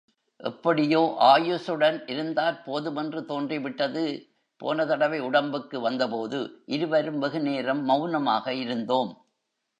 எப்படியோ 0.39 1.01
ஆயுசுடன் 1.23 1.97
இருந்தாற் 2.07 2.57
போதுமென்று 2.63 3.21
தோன்றிவிட்டது 3.25 4.03
போனதடவை 4.61 5.19
உடம்புக்கு 5.19 5.79
வந்தபோது... 5.79 6.39
இருவரும் 6.67 7.19
வெகுநேரம் 7.19 7.85
மெளனமாக 7.85 8.53
இருந்தோம். 8.55 9.13